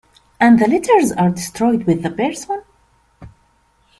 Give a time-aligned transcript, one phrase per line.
[0.39, 2.63] And the letters are destroyed with the person?